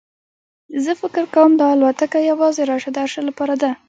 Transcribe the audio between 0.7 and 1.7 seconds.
زه فکر کوم دا